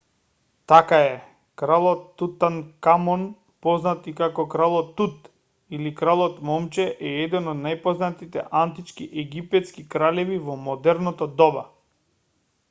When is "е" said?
1.07-1.17, 7.11-7.13